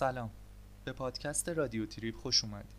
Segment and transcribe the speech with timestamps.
[0.00, 0.30] سلام.
[0.84, 2.70] به پادکست رادیو تریپ خوش اومدید.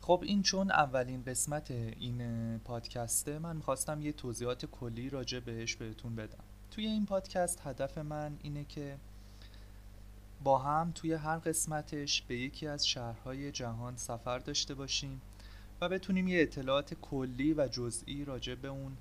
[0.00, 6.16] خب این چون اولین قسمت این پادکسته من می‌خواستم یه توضیحات کلی راجع بهش بهتون
[6.16, 6.44] بدم.
[6.70, 8.96] توی این پادکست هدف من اینه که
[10.44, 15.20] با هم توی هر قسمتش به یکی از شهرهای جهان سفر داشته باشیم
[15.80, 18.96] و بتونیم یه اطلاعات کلی و جزئی راجع به اون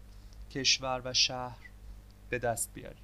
[0.52, 1.70] کشور و شهر
[2.30, 3.04] به دست بیاریم.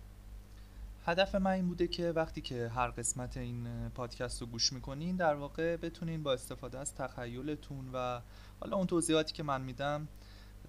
[1.06, 5.36] هدف من این بوده که وقتی که هر قسمت این پادکست رو گوش می‌کنین در
[5.36, 8.22] واقع بتونین با استفاده از تخیلتون و
[8.60, 10.08] حالا اون توضیحاتی که من میدم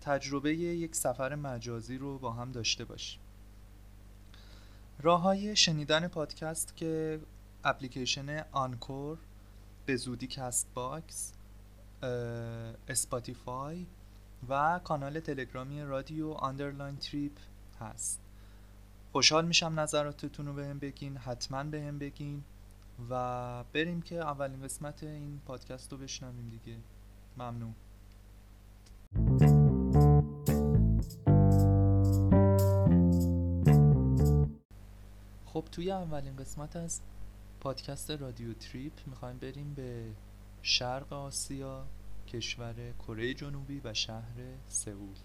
[0.01, 3.21] تجربه یک سفر مجازی رو با هم داشته باشیم
[5.03, 7.21] راه های شنیدن پادکست که
[7.65, 9.19] اپلیکیشن Anchor
[9.87, 11.33] به زودی Castbox
[12.89, 13.87] Spotify
[14.49, 17.33] و کانال تلگرامی رادیو underline Trip
[17.81, 18.22] هست.
[19.13, 22.43] خوشحال میشم نظراتتون رو بهم بگین حتما بهم بگین
[23.11, 26.79] و بریم که اولین قسمت این پادکست رو بشنویم دیگه.
[27.37, 27.75] ممنون.
[35.47, 37.01] خب توی اولین قسمت از
[37.61, 40.05] پادکست رادیو تریپ می‌خوایم بریم به
[40.63, 41.87] شرق آسیا
[42.29, 44.37] کشور کره جنوبی و شهر
[44.69, 45.17] سئول.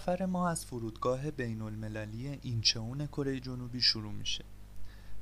[0.00, 4.44] سفر ما از فرودگاه بین المللی اینچون کره جنوبی شروع میشه.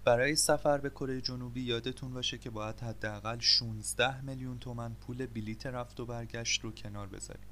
[0.05, 5.67] برای سفر به کره جنوبی یادتون باشه که باید حداقل 16 میلیون تومن پول بلیت
[5.67, 7.47] رفت و برگشت رو کنار بذاریم.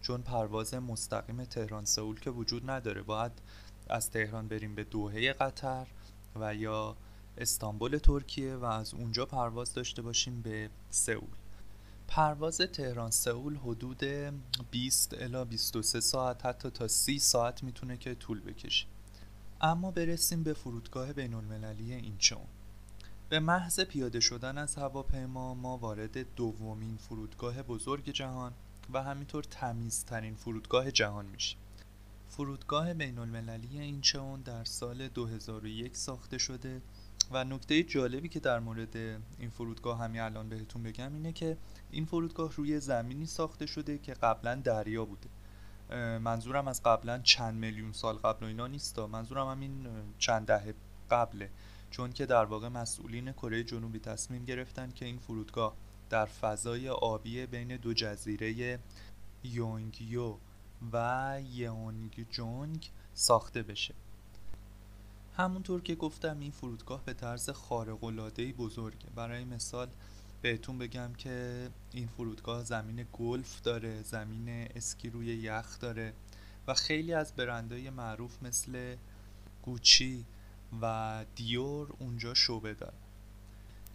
[0.00, 3.02] چون پرواز مستقیم تهران سئول که وجود نداره.
[3.02, 3.32] باید
[3.88, 5.86] از تهران بریم به دوحه قطر
[6.36, 6.96] و یا
[7.38, 11.41] استانبول ترکیه و از اونجا پرواز داشته باشیم به سئول.
[12.14, 14.04] پرواز تهران سئول حدود
[14.70, 18.86] 20 الی 23 ساعت حتی تا 30 ساعت می‌تونه که طول بکشه.
[19.60, 22.46] اما برسیم به فرودگاه بین المللی اینچون
[23.28, 28.52] به محض پیاده شدن از هواپیما ما وارد دومین فرودگاه بزرگ جهان
[28.92, 31.58] و همینطور تمیزترین فرودگاه جهان میشیم.
[32.28, 36.82] فرودگاه بین المللی اینچون در سال 2001 ساخته شده
[37.30, 38.96] و نکته جالبی که در مورد
[39.38, 41.56] این فرودگاه همین الان بهتون بگم اینه که
[41.90, 45.28] این فرودگاه روی زمینی ساخته شده که قبلا دریا بوده.
[46.18, 49.86] منظورم از قبلا چند میلیون سال قبل و اینا نیست منظورم همین
[50.18, 50.74] چند دهه
[51.10, 51.50] قبله.
[51.90, 55.76] چون که در واقع مسئولین کره جنوبی تصمیم گرفتن که این فرودگاه
[56.10, 58.78] در فضای آبی بین دو جزیره
[59.44, 60.36] یونگیو
[60.92, 63.94] و یونگجونگ ساخته بشه.
[65.36, 69.06] همونطور که گفتم این فرودگاه به طرز خارق‌العاده‌ای بزرگه.
[69.14, 69.88] برای مثال
[70.42, 76.12] بهتون بگم که این فرودگاه زمین گلف داره زمین اسکی روی یخ داره
[76.66, 78.96] و خیلی از برندهای معروف مثل
[79.62, 80.24] گوچی
[80.82, 82.94] و دیور اونجا شعبه داره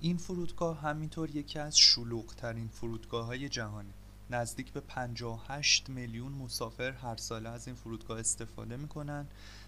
[0.02, 3.94] این فرودگاه همینطور یکی از شلوغترین فرودگاه های جهانی
[4.30, 9.28] نزدیک به 58 میلیون مسافر هر ساله از این فرودگاه استفاده می‌کنن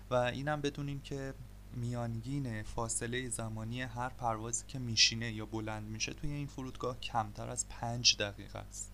[0.10, 1.34] و اینم بدونین که
[1.74, 7.70] میانگین فاصله زمانی هر پروازی که میشینه یا بلند میشه توی این فرودگاه کمتر از
[7.70, 8.92] پنج دقیقه است.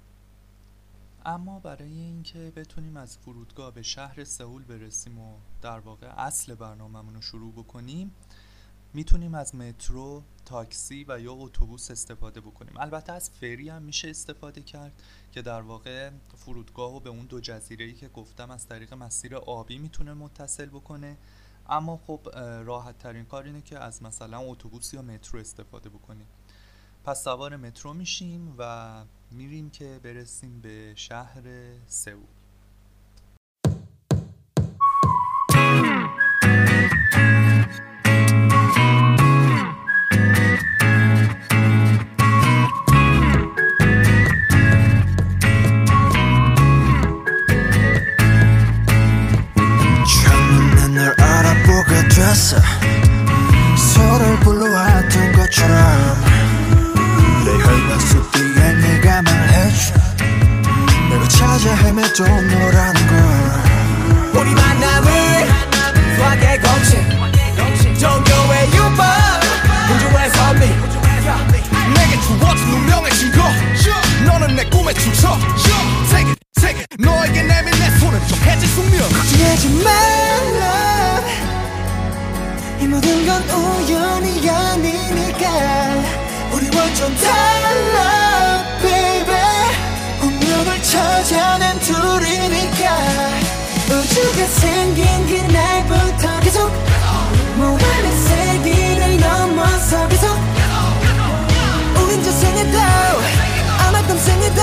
[1.25, 7.15] اما برای اینکه بتونیم از فرودگاه به شهر سئول برسیم و در واقع اصل برنامهمون
[7.15, 8.11] رو شروع بکنیم
[8.93, 12.77] می‌تونیم از مترو، تاکسی و یا اتوبوس استفاده بکنیم.
[12.77, 15.01] البته از فری هم میشه استفاده کرد
[15.31, 19.35] که در واقع فرودگاه و به اون دو جزیره ای که گفتم از طریق مسیر
[19.35, 21.17] آبی می‌تونه متصل بکنه.
[21.69, 22.19] اما خب
[22.65, 26.27] راحت ترین کار اینه که از مثلا اتوبوس یا مترو استفاده بکنیم.
[27.03, 31.43] پس سوار مترو میشیم و میریم که برسیم به شهر
[31.87, 32.34] سئول
[52.35, 52.57] 않았어.
[53.77, 55.77] 서로를 불러왔던 것처럼.
[57.45, 59.93] 내 혈관 속 뒤에 네가 말해줘.
[61.09, 62.93] 내가 찾아 헤매도 너라
[87.05, 89.35] 완전 달라 baby.
[90.23, 92.97] 운명을 찾아낸 둘이니까.
[93.85, 96.71] 우주가 생긴 그날부터 계속
[97.57, 100.27] 무한의 세기를 넘어서 계속
[102.03, 102.79] 우린 저 생에도
[103.87, 104.61] 아마 땀 생에도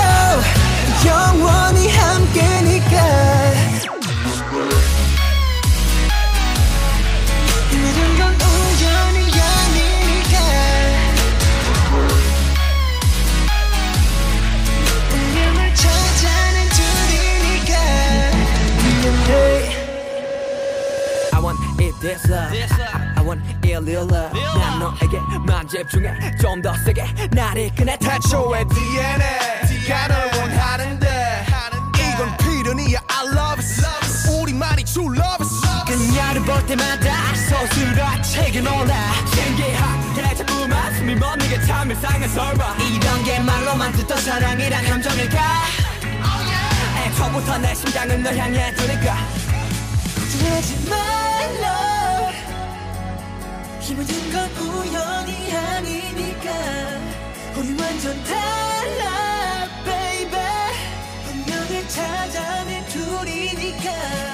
[1.06, 2.96] 영원히 함께니까
[22.04, 22.52] love
[23.16, 29.86] I want it real love 난 너에게만 집중해 좀 더 세게 나를 꺼내 태초의 DNA
[29.86, 31.46] 네가 널 원하는데.
[31.96, 32.98] 이건 필연이야.
[33.08, 38.94] I love it 우리만이 true love it 그녀를 볼 때마다 서술아 책에 놀라
[39.34, 42.76] 신기하게 자꾸만 숨이 멎는 게참 일상의 설마.
[42.78, 45.40] 이런 게 말로만 듣던 사랑이란 감정일까?
[47.06, 49.16] 애초부터 내 심장은 널 향해 두니까.
[50.14, 51.81] 걱정하지 말라
[53.92, 56.50] 이 모든 건 우연이 아니니까.
[57.58, 60.40] 우리 완전 달라 baby.
[61.28, 64.31] 운명을 찾아낸 둘이니까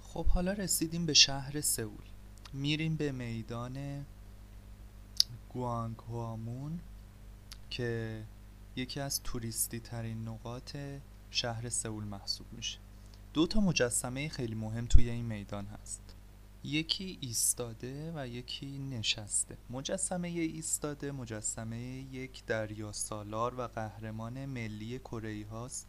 [0.00, 2.04] خب حالا رسیدیم به شهر سئول.
[2.52, 4.06] میریم به میدان
[5.52, 6.80] گوانگوامون
[7.70, 8.22] که
[8.76, 10.76] یکی از توریستی ترین نقاط
[11.30, 12.78] شهر سئول محسوب میشه.
[13.32, 16.14] دو تا مجسمه خیلی مهم توی این میدان هست.
[16.64, 19.56] یکی ایستاده و یکی نشسته.
[19.70, 21.78] مجسمه ایستاده مجسمه
[22.12, 25.86] یک دریا سالار و قهرمان ملی کره هاست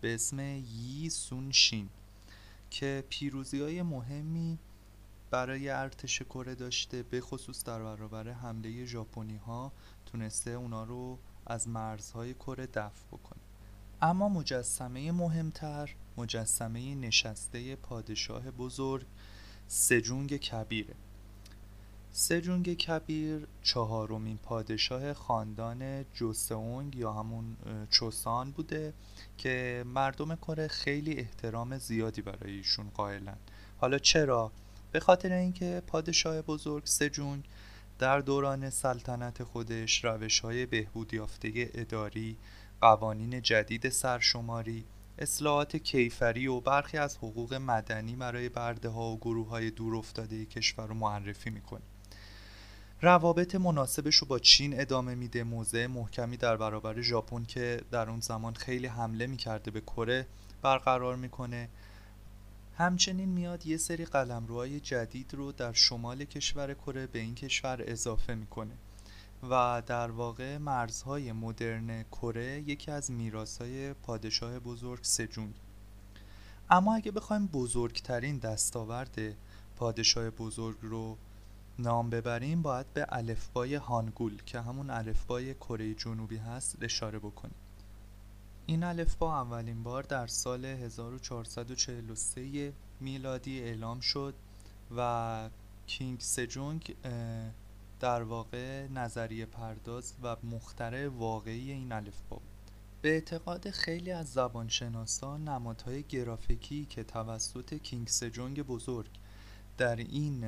[0.00, 1.88] به اسم یی سون شین
[2.70, 4.58] که پیروزی های مهمی
[5.30, 7.02] برای ارتش کره داشته.
[7.02, 9.72] به خصوص در برابر حمله ژاپنی ها
[10.06, 13.40] تونسته اونا رو از مرزهای کره دفع بکنه.
[14.02, 19.06] اما مجسمه مهمتر مجسمه نشسته پادشاه بزرگ
[19.68, 20.94] سجونگ کبیره
[22.14, 27.56] سجونگ کبیر چهارمین پادشاه خاندان جوسئونگ یا همون
[27.90, 28.92] چوسان بوده
[29.38, 33.36] که مردم کره خیلی احترام زیادی برای ایشون قائلن.
[33.80, 34.52] حالا چرا؟
[34.92, 37.44] به خاطر اینکه پادشاه بزرگ سجونگ
[37.98, 41.10] در دوران سلطنت خودش روش های بهبود
[41.54, 42.36] اداری
[42.80, 44.84] قوانین جدید سرشماری
[45.18, 50.46] اصلاحات کیفری و برخی از حقوق مدنی برای برده ها و گروه های دور افتاده
[50.46, 51.82] کشور رو معرفی می‌کنه
[53.00, 55.44] روابط مناسبش رو با چین ادامه میده.
[55.44, 60.26] موضع محکمی در برابر ژاپن که در اون زمان خیلی حمله می‌کرده به کره
[60.62, 61.68] برقرار می‌کنه.
[62.78, 68.34] همچنین میاد یه سری قلمروهای جدید رو در شمال کشور کره به این کشور اضافه
[68.34, 68.74] می‌کنه.
[69.50, 75.54] و در واقع مرزهای مدرن کره یکی از میراثهای پادشاه بزرگ سجونگ
[76.70, 79.18] اما اگه بخوایم بزرگترین دستاورد
[79.76, 81.16] پادشاه بزرگ رو
[81.78, 87.54] نام ببریم باید به الفبای هانگول که همون الفبای کره جنوبی هست اشاره بکنیم.
[88.66, 94.34] این الفبا اولین بار در سال 1443 میلادی اعلام شد
[94.96, 95.48] و
[95.86, 96.94] کینگ سجونگ
[98.02, 102.42] در واقع نظریه پرداز و مخترع واقعی این الفبا بود.
[103.02, 109.10] به اعتقاد خیلی از زبانشناسان نمادهای گرافیکی که توسط کینگ سجونگ بزرگ
[109.78, 110.44] در این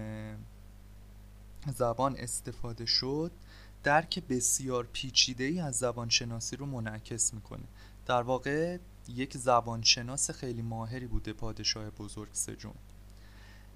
[1.74, 3.32] زبان استفاده شد
[3.82, 7.64] درک بسیار پیچیده ای از زبانشناسی رو منعکس می‌کنه.
[8.06, 12.74] در واقع یک زبانشناس خیلی ماهری بوده پادشاه بزرگ سجون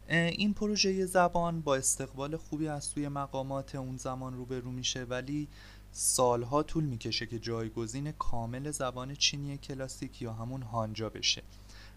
[0.08, 5.48] این پروژه زبان با استقبال خوبی از سوی مقامات اون زمان روبرو میشه ولی
[5.92, 11.42] سالها طول می‌کشه که جایگزین کامل زبان چینی کلاسیک یا همون هانجا بشه.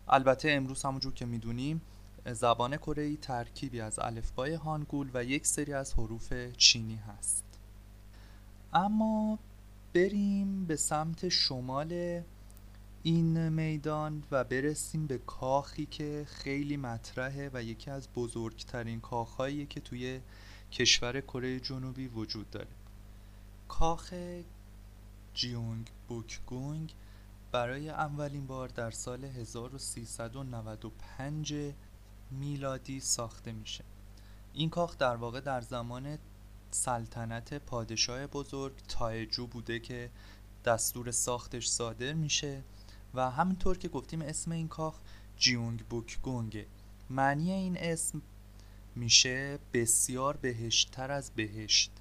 [0.07, 1.81] البته امروز همونجور که می‌دونیم
[2.33, 7.43] زبان کره ترکیبی از الفبای هانگول و یک سری از حروف چینی هست.
[8.73, 9.39] اما
[9.93, 12.21] بریم به سمت شمال
[13.03, 19.79] این میدان و برسیم به کاخی که خیلی مطرحه و یکی از بزرگترین کاخهایی که
[19.79, 20.19] توی
[20.71, 22.67] کشور کره جنوبی وجود داره.
[23.67, 24.13] کاخ
[25.33, 26.93] جیونگ بوکگونگ
[27.51, 31.73] برای اولین بار در سال 1395
[32.31, 33.83] میلادی ساخته میشه.
[34.53, 36.17] این کاخ در واقع در زمان
[36.71, 40.09] سلطنت پادشاه بزرگ تایجو بوده که
[40.65, 42.63] دستور ساختش صادر میشه.
[43.13, 44.95] و همینطور که گفتیم اسم این کاخ
[45.37, 46.65] جیونگ بوک گونگه
[47.09, 48.21] معنی این اسم
[48.95, 51.91] میشه بسیار بهشتتر از بهشت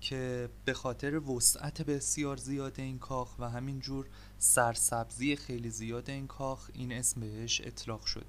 [0.00, 4.06] که به خاطر وسعت بسیار زیاد این کاخ و همینجور
[4.38, 8.26] سرسبزی خیلی زیاد این کاخ این اسم بهش اطلاق شد.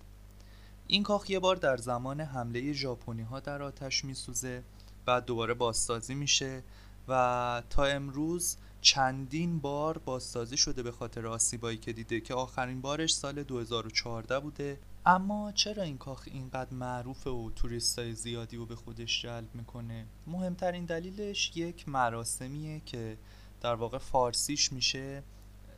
[0.88, 4.63] این کاخ یه بار در زمان حمله ژاپنی ها در آتش میسوزه
[5.05, 6.63] بعد دوباره بازسازی میشه
[7.08, 13.13] و تا امروز چندین بار بازسازی شده به خاطر آسیبایی که دیده که آخرین بارش
[13.13, 14.80] سال 2014 بوده.
[15.06, 20.86] اما چرا این کاخ اینقدر معروفه و توریستای زیادی رو به خودش جلب می‌کنه؟ مهمترین
[20.86, 23.18] دلیلش یک مراسمیه که
[23.62, 25.24] در واقع فارسیش میشه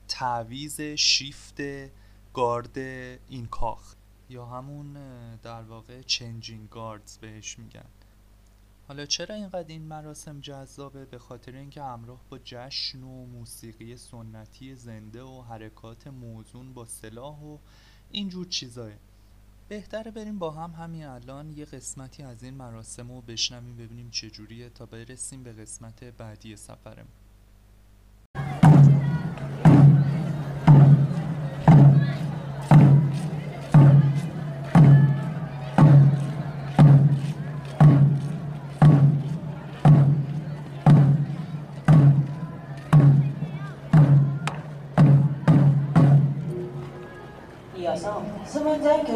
[0.07, 1.61] تعویز شیفت
[2.33, 2.77] گارد
[3.29, 3.95] این کاخ
[4.29, 4.93] یا همون
[5.43, 7.85] در واقع چنجینگ گاردز بهش میگن.
[8.87, 14.75] حالا چرا اینقدر این مراسم جذابه؟ به خاطر اینکه همراه با جشن و موسیقی سنتی
[14.75, 17.57] زنده و حرکات موزون با سلاح و
[18.11, 18.91] اینجور چیزاه
[19.69, 24.69] بهتره بریم با هم همین الان یه قسمتی از این مراسم رو بشنویم ببینیم چجوریه
[24.69, 27.24] تا برسیم به قسمت بعدی سفرمون.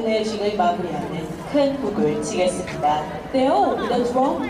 [0.09, 3.03] 교대식을 마무리하는 큰 북을 치겠습니다.
[3.31, 4.41] Now, the drum.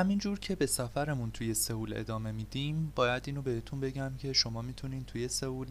[0.00, 5.04] همینجور که به سفرمون توی سئول ادامه میدیم باید اینو بهتون بگم که شما می‌تونین
[5.04, 5.66] توی سئول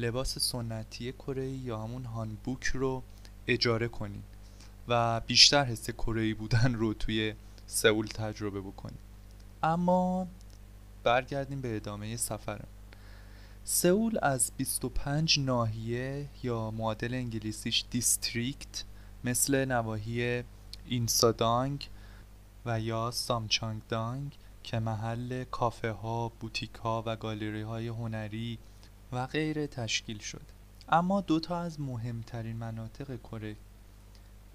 [0.00, 3.02] لباس سنتی کره یا همون هانبوک رو
[3.46, 4.22] اجاره کنین
[4.88, 7.34] و بیشتر حس کره بودن رو توی
[7.66, 8.98] سئول تجربه بکنین.
[9.62, 10.26] اما
[11.04, 12.68] برگردیم به ادامه سفرمون.
[13.64, 18.84] سئول از 25 ناحیه یا معادل انگلیسیش دیستریکت
[19.24, 20.42] مثل نواحی
[20.86, 21.88] اینسادانگ
[22.66, 28.58] و یا سامچانگدانگ که محل کافه ها، بوتیک ها و گالری های هنری
[29.12, 30.42] و غیره تشکیل شد.
[30.88, 33.56] اما دو تا از مهمترین مناطق کره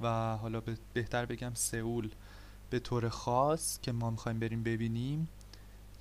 [0.02, 0.62] و حالا
[0.94, 2.10] بهتر بگم سئول
[2.70, 5.28] به طور خاص که ما می‌خوایم بریم ببینیم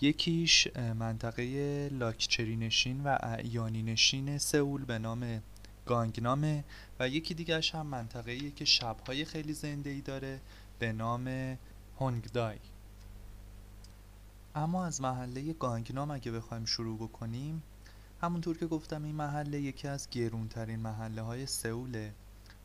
[0.01, 5.43] یکیش منطقه لاکچری نشین و اعیانی نشین سئول به نام
[5.87, 6.65] گانگنامه
[7.01, 10.41] و یکی دیگرش هم منطقه که شبهای خیلی زنده ای داره
[10.79, 11.57] به نام
[11.99, 12.59] هونگدای.
[14.55, 17.63] اما از محله گانگنام اگه بخوایم شروع بکنیم
[18.21, 22.15] همونطور که گفتم این محله یکی از گرونترین محله های سئوله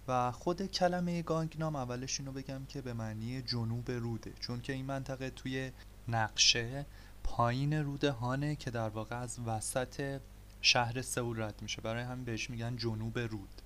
[0.07, 4.86] و خود کلمه گانگنام اولش اینو بگم که به معنی جنوب روده چون که این
[4.86, 5.71] منطقه توی
[6.07, 6.86] نقشه
[7.24, 10.19] پایین رود هانه که در واقع از وسط
[10.62, 11.81] شهر سئول رد میشه.
[11.81, 13.62] برای همین بهش میگن جنوب رود.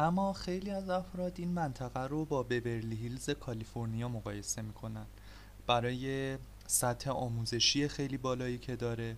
[0.00, 5.06] اما خیلی از افراد این منطقه رو با ببرلی هیلز کالیفرنیا مقایسه می‌کنن.
[5.66, 6.36] برای
[6.66, 9.16] سطح آموزشی خیلی بالایی که داره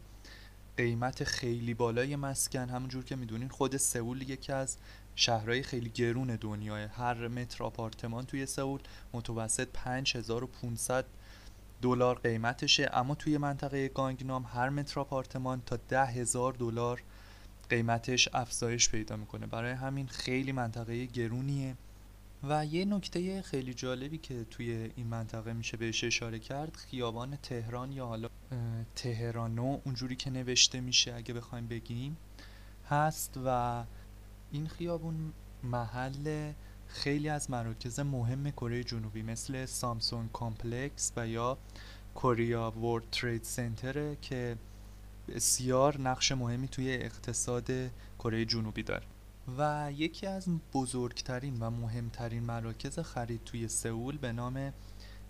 [0.77, 4.77] قیمت خیلی بالای مسکن همونجور که می‌دونین خود سئول یکی از
[5.15, 6.85] شهرهای خیلی گرون دنیای.
[6.85, 8.81] هر متر آپارتمان توی سئول
[9.13, 11.05] متوسط 5500
[11.83, 12.91] دلار قیمتشه.
[12.93, 17.03] اما توی منطقه گانگنام هر متر آپارتمان تا ده هزار دلار
[17.71, 19.47] قیمتش افزایش پیدا می‌کنه.
[19.47, 21.77] برای همین خیلی منطقه گرونیه.
[22.49, 27.93] و یه نکته خیلی جالبی که توی این منطقه میشه بهش اشاره کرد خیابان تهران
[27.93, 28.29] یا حالا
[28.95, 32.17] تهرانو اونجوری که نوشته میشه اگه بخوایم بگیم
[32.89, 33.85] هست و
[34.53, 36.53] این خیابون محل
[36.87, 41.59] خیلی از مراکز مهم کره جنوبی مثل سامسونگ complex و یا
[42.15, 44.57] Korea World Trade Center ه که
[45.35, 47.71] بسیار نقش مهمی توی اقتصاد
[48.19, 49.03] کره جنوبی داره.
[49.59, 54.73] و یکی از بزرگترین و مهمترین مراکز خرید توی سئول به نام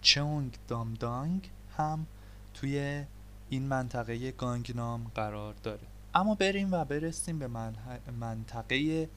[0.03, 2.07] چونگ دامدانگ هم
[2.55, 3.05] توی
[3.51, 5.87] این منطقه گانگنام قرار داره.
[6.15, 7.49] اما بریم و برسیم به
[8.21, 9.09] منطقه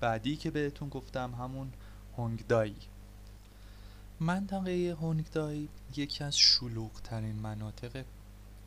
[0.00, 1.72] بعدی که بهتون گفتم همون
[2.16, 2.76] هونگدایی.
[4.20, 8.04] منطقه هونگدایی یکی از شلوغترین مناطق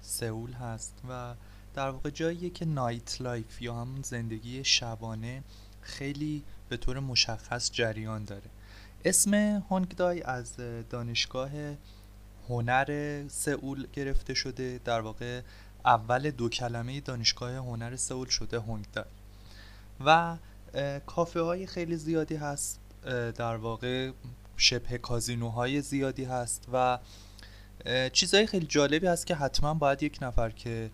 [0.01, 1.33] سئول هست و
[1.73, 5.43] در واقع جاییه که nightlife یا همون زندگی شبانه
[5.81, 8.49] خیلی به طور مشخص جریان داره.
[9.05, 9.33] اسم
[9.69, 10.55] هونگدای از
[10.89, 11.51] دانشگاه
[12.49, 14.79] هنر سئول گرفته شده.
[14.85, 15.41] در واقع
[15.85, 19.05] اول دو کلمه دانشگاه هنر سئول شده هونگدای.
[20.05, 20.37] و
[21.05, 22.79] کافه های خیلی زیادی هست.
[23.35, 24.11] در واقع
[24.57, 26.99] شبه کازینوهای زیادی هست و
[28.13, 30.89] چیزهای خیلی جالبی هست که حتما باید یک نفر که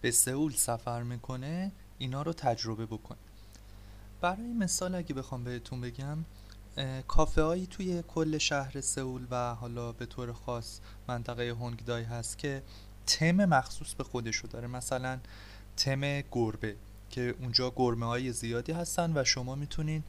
[0.00, 3.18] به سئول سفر می‌کنه اینا رو تجربه بکنه
[4.20, 6.18] برای مثال اگه بخوام بهتون بگم
[7.08, 12.62] کافه هایی توی کل شهر سئول و حالا به طور خاص منطقه هونگدای هست که
[13.06, 14.66] تم مخصوص به خودشو داره.
[14.66, 15.18] مثلا
[15.76, 16.76] تم گربه
[17.10, 20.02] که اونجا گرمه های زیادی هستن و شما می‌تونین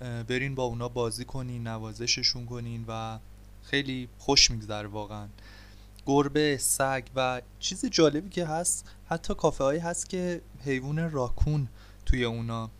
[0.00, 3.18] برین با اونا بازی کنین نوازششون کنین و
[3.62, 5.28] خیلی خوش میگذره واقعا.
[6.06, 11.68] گربه سگ و چیز جالبی که هست حتی کافه هایی هست که حیوان راکون
[12.06, 12.70] توی اونا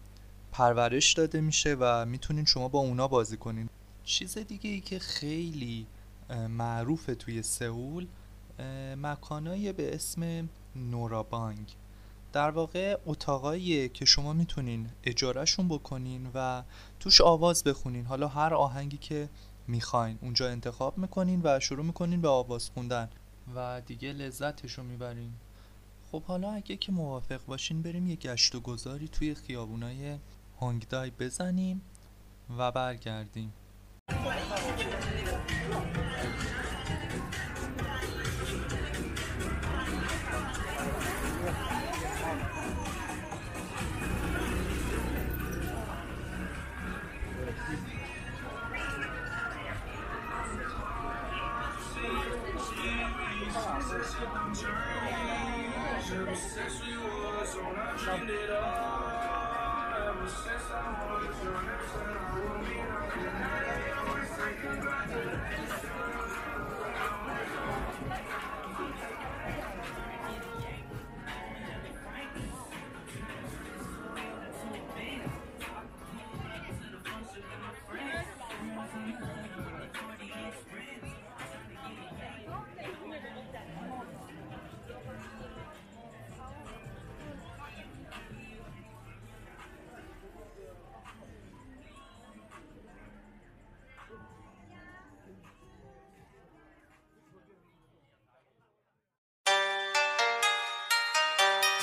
[0.53, 3.69] پرورش داده میشه و می‌تونین شما با اونا بازی کنین.
[4.05, 5.87] چیز دیگه ای که خیلی
[6.49, 8.07] معروفه توی سئول
[8.97, 11.77] مکانایی به اسم نورابانگ.
[12.33, 16.63] در واقع اتاقاییه که شما می‌تونین اجارهشون بکنین و
[17.01, 18.05] توش آواز بخونین.
[18.07, 19.29] حالا هر آهنگی که
[19.69, 20.19] می‌خواین.
[20.23, 23.09] اونجا انتخاب می‌کنین و شروع می‌کنین به آواز خوندن.
[23.55, 25.33] و دیگه لذتشو می‌برین.
[26.13, 30.19] خب حالا اگه که موافق باشین بریم یه گشت و گذاری توی خیابونای
[30.61, 31.83] هونگدای بزنیم
[32.59, 33.53] و برگردیم.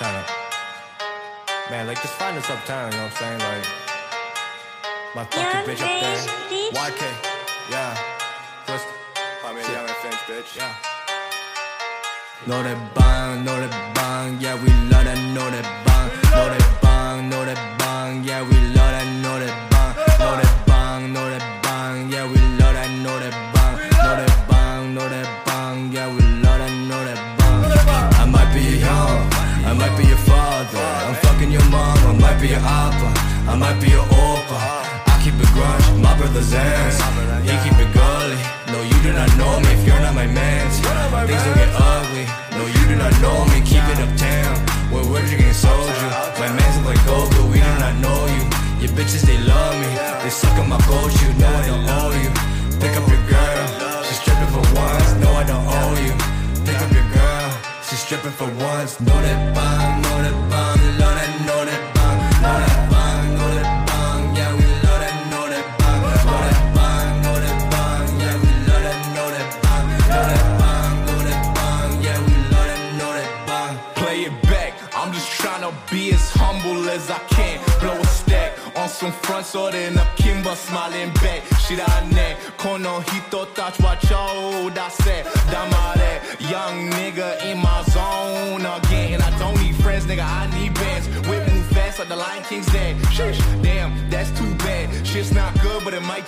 [0.01, 0.25] Turn up.
[1.69, 3.39] Man, like just find us uptown, you know what I'm saying?
[3.39, 3.67] Like
[5.13, 6.17] my fucking bitch up there.
[6.73, 7.01] YK,
[7.69, 7.93] yeah.
[8.65, 8.87] Twist.
[9.45, 10.57] I mean, young and Finch, bitch.
[10.57, 10.73] Yeah.
[12.47, 16.81] Know that bang, know that bang, yeah, we love that, know that bang, know that
[16.81, 17.80] bang, know that bang,
[32.41, 34.57] might be your appa, I might be your oppa.
[35.05, 36.97] I keep it grunge, my brother's ass,
[37.45, 38.33] he keep it gully.
[38.73, 40.65] No, you do not know me if you're not my man.
[41.29, 42.25] Things will get ugly.
[42.57, 43.61] No, you do not know me.
[43.61, 44.57] Keep it uptown.
[44.89, 46.09] We're drinking soju.
[46.39, 46.49] My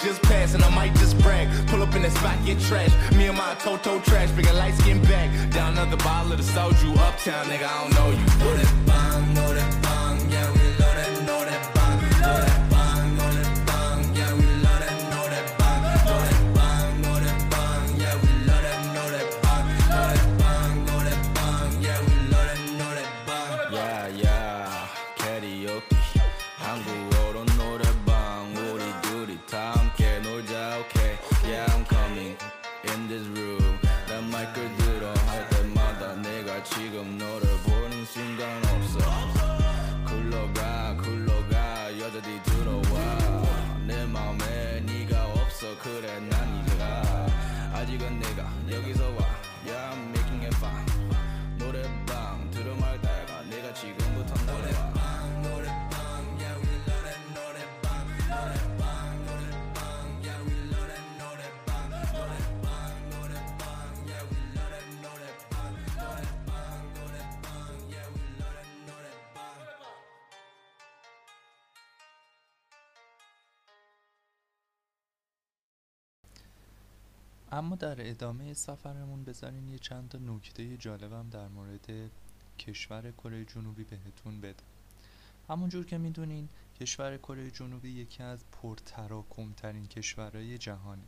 [0.04, 1.48] just pass, and I might just brag.
[1.68, 2.92] Pull up in the spot, get trash.
[3.16, 5.30] Me and my Toto trash, bringing light skin back.
[5.52, 8.26] Down another bottle of the soju, uptown, nigga, I don't know you.
[8.40, 9.53] Know that bang, know
[77.76, 82.12] در ادامه سفرمون بذارین یه چند تا نکته جالبم در مورد
[82.60, 84.64] کشور کره جنوبی بهتون بدم.
[85.50, 91.04] همونجور که می‌دونین کشور کره جنوبی یکی از پرتراکمترین کشورهای جهانه.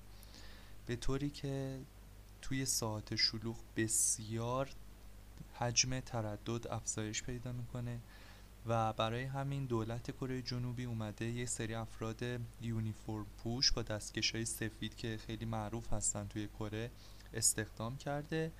[0.85, 1.79] به طوری که
[2.41, 4.69] توی ساعت شلوغ بسیار
[5.53, 7.99] حجم تردد افزایش پیدا می‌کنه.
[8.67, 12.21] و برای همین دولت کره جنوبی اومده یه سری افراد
[12.61, 16.91] یونیفرم پوش با دستکش های سفید که خیلی معروف هستن توی کره
[17.33, 18.51] استخدام کرده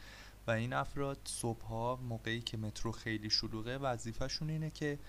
[0.47, 4.99] و این افراد صبحها موقعی که مترو خیلی شلوغه وظیفهشون اینه که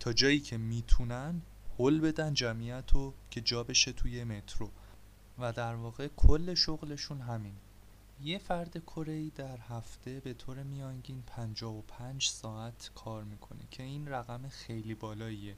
[0.00, 1.42] تا جایی که می‌تونن
[1.78, 4.70] هل بدن جمعیت رو که جا بشه توی مترو.
[5.38, 7.54] و در واقع کل شغلشون همین.
[8.20, 14.48] یه فرد کره در هفته به طور میانگین 55 ساعت کار می‌کنه که این رقم
[14.48, 15.56] خیلی بالاییه.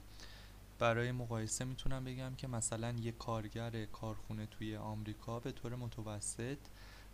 [0.79, 6.57] برای مقایسه می‌تونم بگم که مثلا یه کارگر کارخونه توی آمریکا به طور متوسط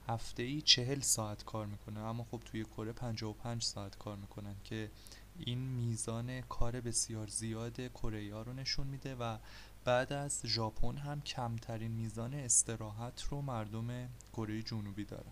[0.08, 1.99] هفته ای 40 ساعت کار می‌کنه.
[1.99, 4.91] اما خب توی کره 55 ساعت کار می‌کنن که
[5.39, 9.38] این میزان کار بسیار زیاد کره رو نشون میده و
[9.86, 15.32] بعد از ژاپن هم کمترین میزان استراحت رو مردم کره جنوبی دارن.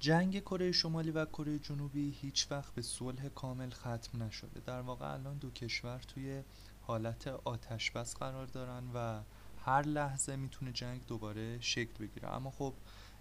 [0.00, 4.60] جنگ کره شمالی و کره جنوبی هیچ وقت به صلح کامل ختم نشده.
[4.66, 6.42] در واقع الان دو کشور توی
[6.82, 9.20] حالت آتش بس قرار دارن و
[9.64, 12.28] هر لحظه می‌تونه جنگ دوباره شکل بگیره.
[12.34, 12.74] اما خب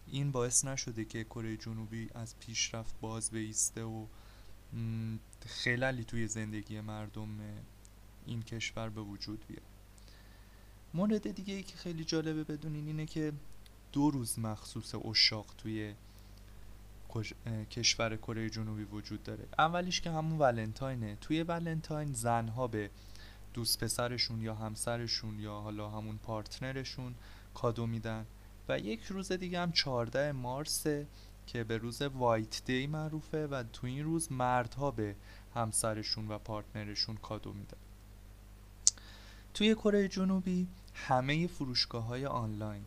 [0.07, 4.05] این باعث نشده که کره جنوبی از پیشرفت باز بیسته و
[4.73, 7.39] م، خللی توی زندگی مردم
[8.25, 9.70] این کشور به وجود بیاد.
[10.93, 13.33] مورد دیگه ای که خیلی جالبه بدونین اینه که
[13.91, 15.93] دو روز مخصوص اشاق توی
[17.71, 19.43] کشور کره جنوبی وجود داره.
[19.59, 21.17] اولیش که همون ولنتاینه.
[21.21, 22.89] توی ولنتاین زنها به
[23.53, 27.15] دوست پسرشون یا همسرشون یا حالا همون پارتنرشون
[27.53, 28.25] کادو میدن
[28.69, 31.07] و یک روز دیگه هم 14 مارسه
[31.47, 35.15] که به روز White Day معروفه و تو این روز مردها به
[35.55, 37.77] همسرشون و پارتنرشون کادو میدن.
[39.53, 42.85] توی کره جنوبی همه فروشگاه های آنلاین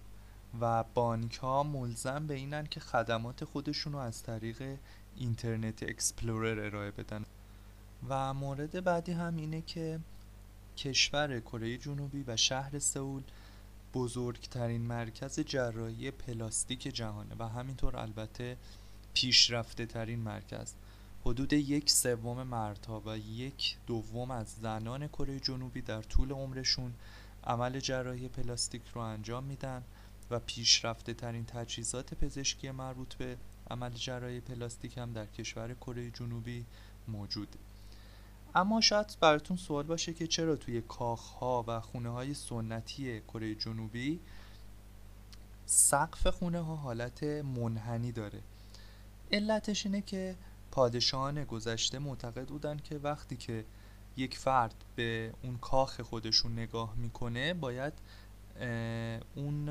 [0.61, 4.79] و بانک ها ملزم به اینن که خدمات خودشون رو از طریق
[5.17, 7.25] Internet Explorer ارائه بدن.
[8.09, 10.01] و مورد بعدی هم اینه که
[10.77, 13.23] کشور کره جنوبی و شهر سئول
[13.95, 18.57] بزرگترین مرکز جراحی پلاستیک جهانه و همینطور البته
[19.15, 20.75] پیشرفته ترین مرکز.
[21.27, 26.95] حدود یک سوم مردها و یک دوم از زنان کره جنوبی در طول عمرشون
[27.45, 29.83] عمل جراحی پلاستیک رو انجام میدن
[30.31, 33.37] و پیشرفته ترین تجهیزات پزشکی مربوط به
[33.71, 36.65] عمل جراحی پلاستیک هم در کشور کره جنوبی
[37.09, 37.59] موجوده
[38.55, 44.21] اما شاید براتون سوال باشه که چرا توی کاخها و خونه های سنتی کره جنوبی
[45.67, 48.41] سقف خونه ها حالت منحنی داره؟
[49.33, 50.37] علتش اینه که
[50.75, 53.65] پادشاهان گذشته معتقد بودن که وقتی که
[54.17, 57.93] یک فرد به اون کاخ خودشون نگاه می‌کنه باید
[59.35, 59.69] اون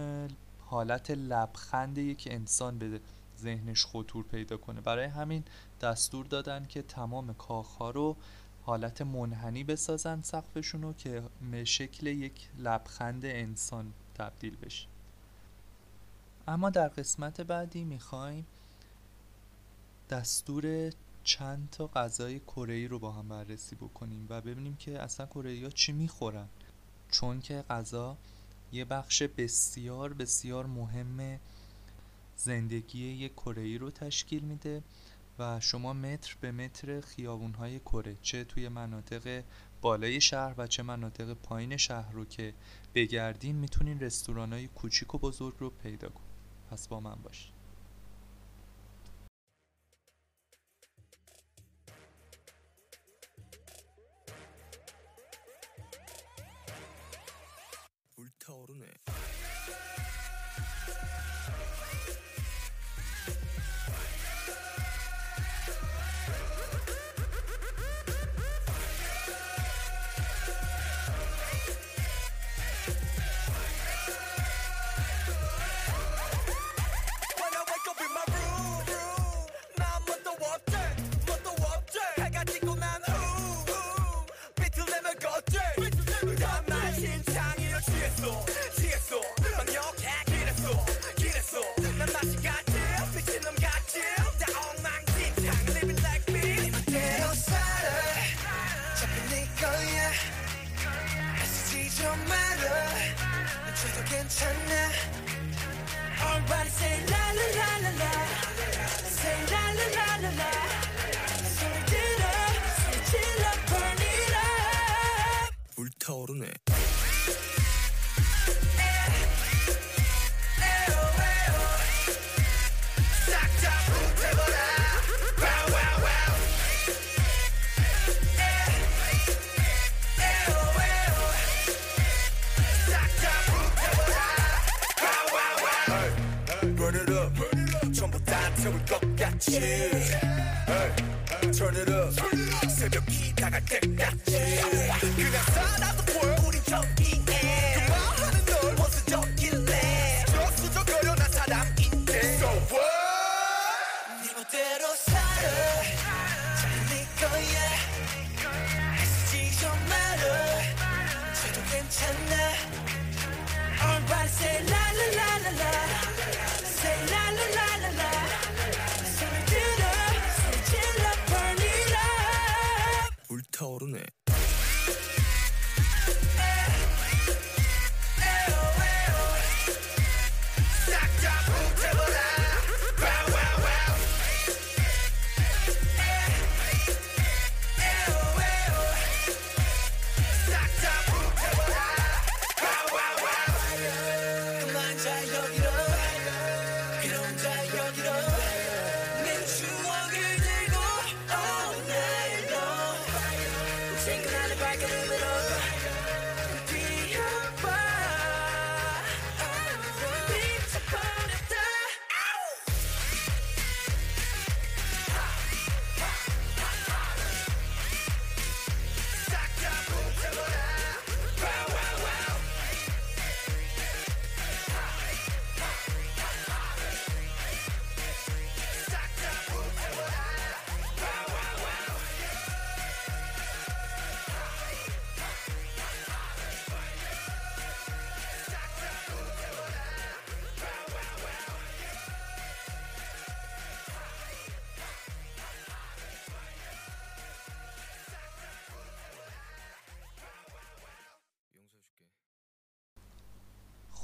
[0.60, 3.00] حالت لبخند یک انسان به
[3.40, 4.82] ذهنش خطور پیدا کنه.
[4.82, 5.44] برای همین
[5.82, 8.16] دستور دادن که تمام کاخ ها رو
[8.62, 14.88] حالت منحنی بسازن سقفشون که به شکل یک لبخند انسان تبدیل بشه.
[16.48, 18.46] اما در قسمت بعدی می‌خوایم
[20.14, 20.92] دستور
[21.24, 25.70] چند تا غذای کره رو با هم بررسی بکنیم و ببینیم که اصلا کره ها
[25.70, 26.48] چی می‌خورن.
[27.12, 28.18] چون که غذا
[28.72, 31.40] یه بخش بسیار بسیار مهم
[32.36, 34.84] زندگی یک کره رو تشکیل میده
[35.40, 39.44] و شما متر به متر خیابون های کره چه توی مناطق
[39.82, 42.54] بالای شهر و چه مناطق پایین شهر رو که
[42.96, 46.24] بگردین می‌تونین رستوران های کوچیک و بزرگ رو پیدا کن
[46.72, 47.63] پس با من باشید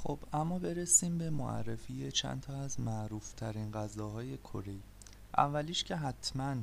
[0.10, 4.76] خب اما برسیم به معرفی چند تا از معروف ترین غذاهای کره.
[5.38, 6.56] اولیش که حتما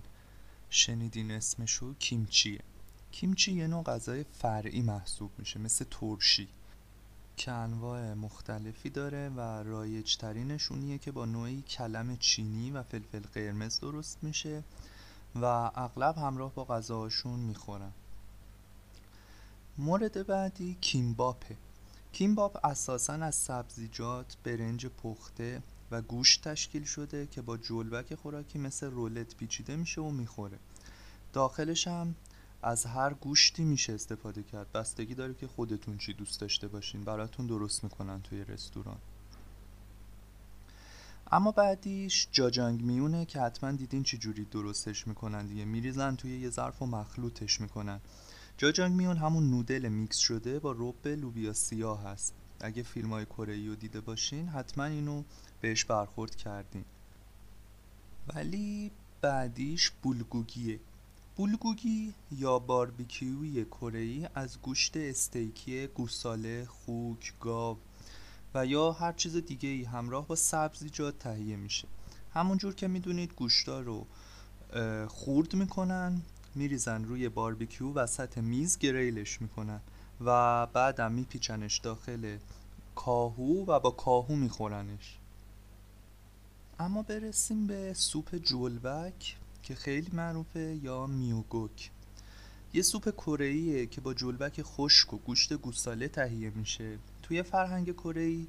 [0.70, 2.60] شنیدین اسمشو کیمچیه.
[3.10, 6.48] کیمچی یه نوع غذای فرعی محسوب میشه مثل ترشی
[7.36, 13.22] که انواع مختلفی داره و رایج ترینش اونیه که با نوعی کلم چینی و فلفل
[13.34, 14.62] قرمز درست میشه
[15.34, 17.92] و اغلب همراه با غذاهاشون می‌خورن.
[19.78, 21.56] مورد بعدی کیمباپه.
[22.16, 28.86] کیمباب اساسا از سبزیجات، برنج پخته و گوشت تشکیل شده که با جلبک خوراکی مثل
[28.86, 30.58] رولت پیچیده میشه و می‌خوره.
[31.32, 32.14] داخلش هم
[32.62, 34.72] از هر گوشتی میشه استفاده کرد.
[34.72, 37.04] بستگی داره که خودتون چی دوست داشته باشین.
[37.04, 38.98] براتون درست می‌کنن توی رستوران.
[41.32, 45.64] اما بعدیش جاجانگ میونه که حتما دیدین چی جوری درستش می‌کنن دیگه.
[45.64, 48.00] میریزن توی یه ظرف و مخلوطش می‌کنن.
[48.58, 52.34] جاجانگ میون همون نودل میکس شده با رب لوبیا سیاه هست.
[52.60, 55.22] اگه فیلم های کره رو دیده باشین حتما اینو
[55.60, 56.84] بهش برخورد کردین.
[58.34, 58.90] ولی
[59.20, 60.80] بعدیش بولگوگیه.
[61.36, 67.78] بولگوگی یا باربیکیوی کره از گوشت استیکی گوساله، خوک، گاو
[68.54, 71.88] و یا هر چیز دیگه ای همراه با سبزیجات تهیه میشه.
[72.34, 74.06] همونجور که می‌دونید گوشتا رو
[75.08, 76.22] خورد می‌کنن.
[76.56, 79.80] میریزن روی باربیکیو وسط میز گریلش می‌کنن
[80.20, 82.38] و بعدم میپیچنش داخل
[82.94, 85.18] کاهو و با کاهو میخورنش.
[86.78, 91.90] اما برسیم به سوپ جولبک که خیلی معروفه یا میوگوک.
[92.72, 96.98] یه سوپ کره که با جلبک خشک و گوشت گوساله تهیه میشه.
[97.22, 98.46] توی فرهنگ کره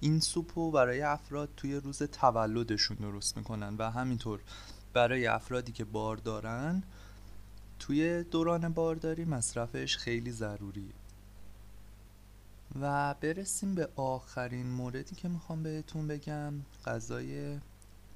[0.00, 4.40] این سوپ رو برای افراد توی روز تولدشون درست می‌کنن و همینطور
[4.92, 6.82] برای افرادی که بار دارن
[7.78, 10.94] توی دوران بارداری مصرفش خیلی ضروریه.
[12.80, 16.54] و برسیم به آخرین موردی که می‌خوام بهتون بگم.
[16.86, 17.58] غذای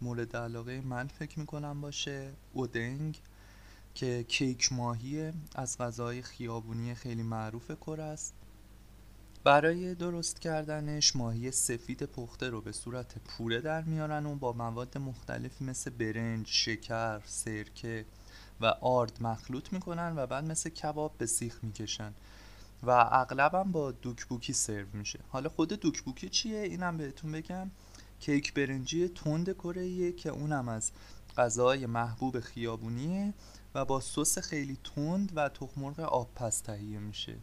[0.02, 2.32] مورد علاقه من فکر می‌کنم باشه.
[2.52, 3.20] اودنگ
[3.94, 8.34] که کیک ماهی از غذای خیابونی خیلی معروف کره است.
[9.44, 14.98] برای درست کردنش ماهی سفید پخته رو به صورت پوره در میارن و با مواد
[14.98, 18.04] مختلفی مثل برنج، شکر، سرکه
[18.60, 22.12] و آرد مخلوط می‌کنن و بعد مثل کباب به سیخ می‌کشن.
[22.82, 25.20] و اغلبم با دوکبوکی سرو میشه.
[25.28, 27.70] حالا خود دوکبوکی چیه؟ اینم بهتون بگم.
[28.20, 30.90] کیک برنجی تند کره که اونم از
[31.36, 33.34] غذای محبوب خیابونیه
[33.74, 37.36] و با سس خیلی تند و تخمرغ آب پس تهیه میشه.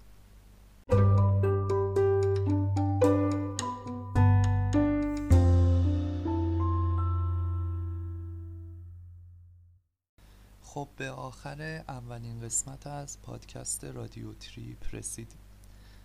[10.78, 15.40] خب به آخر اولین قسمت از پادکست رادیو Trip رسیدیم.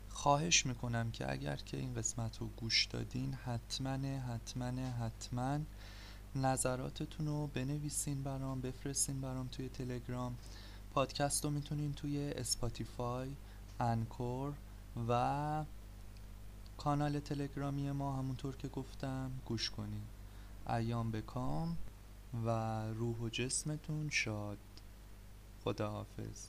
[0.09, 5.59] خواهش می‌کنم که اگر که این قسمت رو گوش دادین حتما حتما حتما
[6.37, 10.37] نظراتتون رو بنویسین برام بفرستین برام توی تلگرام.
[10.95, 13.31] پادکست رو می‌تونین توی Spotify
[13.81, 14.55] Anchor
[15.09, 15.65] و
[16.79, 20.03] کانال تلگرامی ما همونطور که گفتم گوش کنین.
[20.69, 21.77] ایام بکام
[22.35, 22.49] و
[22.93, 24.59] روح و جسمتون شاد
[25.65, 26.47] خداحافظ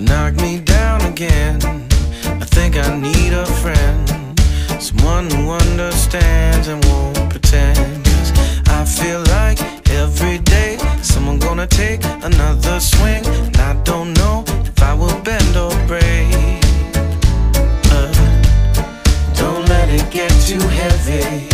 [0.00, 1.93] knock me down again.
[2.54, 4.40] Think I need a friend,
[4.78, 8.04] someone who understands and won't pretend.
[8.04, 8.32] 'Cause
[8.68, 9.58] I feel like
[9.90, 15.56] every day someone gonna take another swing, and I don't know if I will bend
[15.56, 16.62] or break.
[17.90, 18.12] Uh,
[19.40, 21.48] don't let it get too heavy,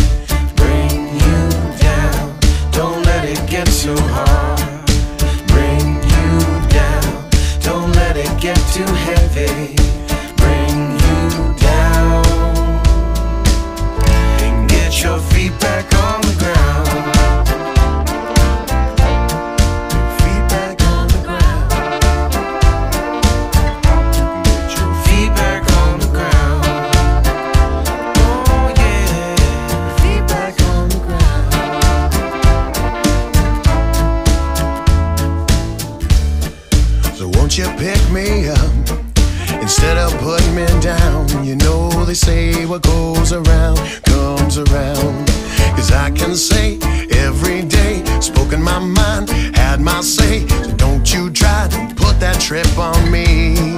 [52.21, 53.70] that trip on me.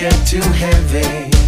[0.00, 1.39] get too heavy.